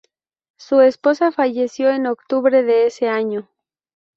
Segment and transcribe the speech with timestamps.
[0.57, 3.47] Su esposa falleció en octubre de ese año.